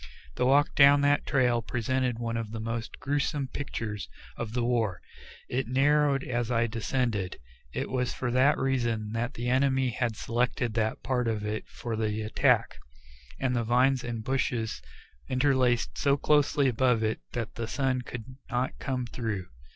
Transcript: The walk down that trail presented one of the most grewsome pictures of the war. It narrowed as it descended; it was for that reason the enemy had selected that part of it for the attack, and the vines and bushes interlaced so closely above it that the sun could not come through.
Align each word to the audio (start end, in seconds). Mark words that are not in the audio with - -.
The 0.33 0.47
walk 0.47 0.73
down 0.73 1.01
that 1.01 1.27
trail 1.27 1.61
presented 1.61 2.17
one 2.17 2.35
of 2.35 2.49
the 2.49 2.59
most 2.59 2.97
grewsome 2.99 3.47
pictures 3.49 4.09
of 4.35 4.53
the 4.53 4.63
war. 4.63 4.99
It 5.47 5.67
narrowed 5.67 6.23
as 6.23 6.49
it 6.49 6.71
descended; 6.71 7.37
it 7.71 7.87
was 7.87 8.11
for 8.11 8.31
that 8.31 8.57
reason 8.57 9.11
the 9.13 9.47
enemy 9.47 9.91
had 9.91 10.15
selected 10.15 10.73
that 10.73 11.03
part 11.03 11.27
of 11.27 11.45
it 11.45 11.67
for 11.69 11.95
the 11.95 12.23
attack, 12.23 12.79
and 13.39 13.55
the 13.55 13.63
vines 13.63 14.03
and 14.03 14.23
bushes 14.23 14.81
interlaced 15.29 15.95
so 15.99 16.17
closely 16.17 16.67
above 16.67 17.03
it 17.03 17.19
that 17.33 17.53
the 17.53 17.67
sun 17.67 18.01
could 18.01 18.37
not 18.49 18.79
come 18.79 19.05
through. 19.05 19.49